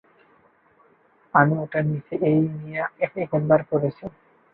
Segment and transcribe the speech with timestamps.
[1.33, 4.05] আমি ওটার নিচে এই নিয়ে একাধিকবার পড়েছি।